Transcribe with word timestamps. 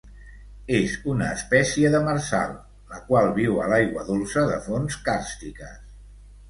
És 0.77 0.95
una 1.11 1.27
espècie 1.33 1.91
demersal, 1.97 2.57
la 2.95 3.03
qual 3.11 3.31
viu 3.39 3.61
a 3.67 3.69
l'aigua 3.75 4.09
dolça 4.13 4.49
de 4.55 4.61
fonts 4.69 5.01
càrstiques. 5.11 5.83